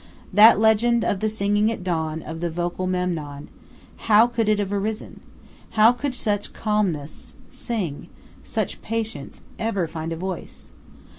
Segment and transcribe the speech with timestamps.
[0.33, 3.49] That legend of the singing at dawn of the "vocal Memnon,"
[4.09, 5.19] how could it have arisen?
[5.77, 8.07] How could such calmness sing,
[8.41, 10.71] such patience ever find a voice?